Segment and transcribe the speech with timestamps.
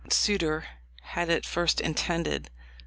[0.09, 0.65] suitor
[1.13, 2.49] had at first intended.